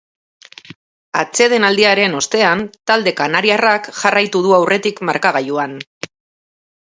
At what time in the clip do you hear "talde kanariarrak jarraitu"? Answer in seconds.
2.91-4.41